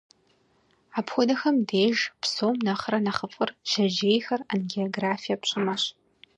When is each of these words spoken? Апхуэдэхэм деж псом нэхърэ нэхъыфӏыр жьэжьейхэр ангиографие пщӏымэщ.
Апхуэдэхэм 0.97 1.55
деж 1.69 1.97
псом 2.21 2.55
нэхърэ 2.65 2.99
нэхъыфӏыр 3.05 3.49
жьэжьейхэр 3.69 4.41
ангиографие 4.53 5.37
пщӏымэщ. 5.41 5.83